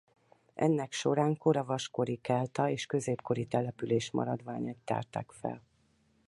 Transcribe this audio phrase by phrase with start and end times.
[0.53, 5.61] Ennek során kora vaskori kelta és középkori település maradványait tárták fel.